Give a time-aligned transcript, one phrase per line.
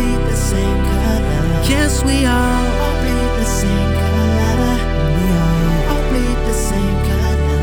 [0.00, 1.44] bleed the same color.
[1.68, 4.74] Yes, we all, all bleed the same color.
[5.16, 7.58] We all, all bleed the same color.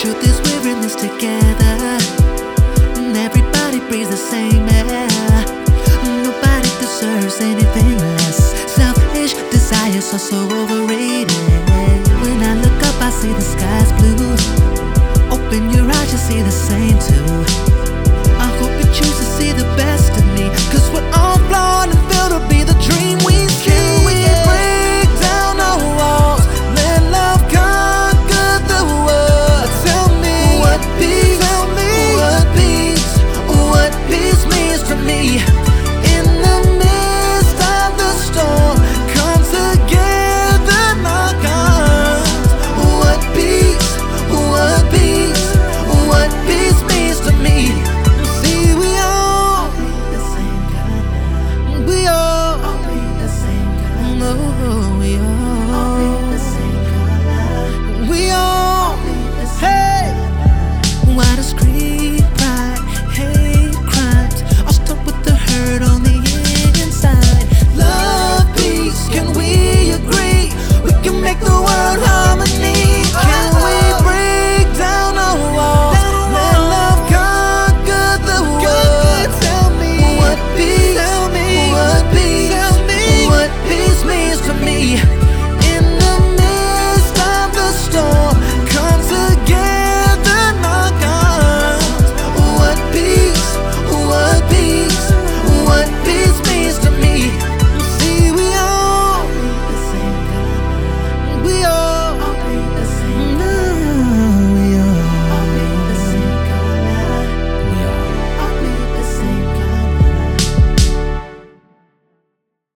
[0.00, 1.76] Truth is, we're in this together.
[2.98, 5.08] And everybody breathes the same air.
[6.26, 8.40] Nobody deserves anything less.
[8.78, 11.32] Selfish desires are so overrated.
[12.22, 14.36] When I look up, I see the sky's blue.
[15.34, 16.71] Open your eyes, you see the sun.